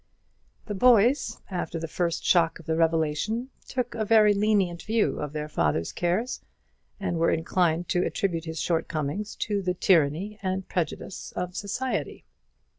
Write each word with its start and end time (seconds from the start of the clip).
The 0.65 0.73
boys, 0.73 1.37
after 1.51 1.77
the 1.77 1.87
first 1.87 2.25
shock 2.25 2.57
of 2.57 2.65
the 2.65 2.75
revelation, 2.75 3.51
took 3.67 3.93
a 3.93 4.03
very 4.03 4.33
lenient 4.33 4.81
view 4.81 5.19
of 5.19 5.31
their 5.31 5.47
father's 5.47 5.91
case, 5.91 6.41
and 6.99 7.19
were 7.19 7.29
inclined 7.29 7.87
to 7.89 8.03
attribute 8.03 8.45
his 8.45 8.59
shortcomings 8.59 9.35
to 9.35 9.61
the 9.61 9.75
tyranny 9.75 10.39
and 10.41 10.67
prejudice 10.67 11.33
of 11.35 11.55
society. 11.55 12.25